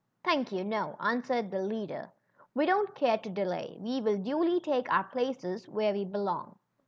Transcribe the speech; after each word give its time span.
Thank 0.23 0.51
you, 0.51 0.63
no," 0.63 0.95
answered 0.99 1.51
the 1.51 1.59
leader. 1.61 2.11
^ 2.39 2.43
We 2.55 2.65
don't 2.65 2.95
care 2.95 3.19
to 3.19 3.29
delay. 3.29 3.77
We 3.79 4.01
will 4.01 4.17
duly 4.17 4.59
take 4.59 4.91
our 4.91 5.03
places 5.03 5.67
where 5.69 5.93
we 5.93 6.05
belong. 6.05 6.57